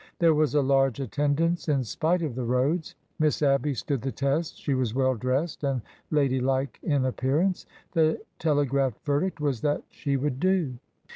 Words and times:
There 0.17 0.33
was 0.33 0.55
a 0.55 0.63
large 0.63 0.99
attendance 0.99 1.69
in 1.69 1.83
spite 1.83 2.23
of 2.23 2.33
the 2.33 2.43
roads. 2.43 2.95
Miss 3.19 3.43
Abby 3.43 3.75
stood 3.75 4.01
the 4.01 4.11
test. 4.11 4.57
She 4.59 4.73
was 4.73 4.95
well 4.95 5.13
dressed 5.13 5.63
and 5.63 5.83
ladylike 6.09 6.79
in 6.81 7.05
appearance. 7.05 7.67
The 7.91 8.19
telegraphed 8.39 9.05
verdict 9.05 9.39
was 9.39 9.61
that 9.61 9.83
she 9.91 10.17
would 10.17 10.39
do. 10.39 10.79